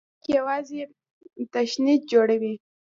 دا 0.03 0.07
خلک 0.21 0.25
یوازې 0.37 0.81
تشنج 1.53 1.99
جوړوي. 2.11 2.53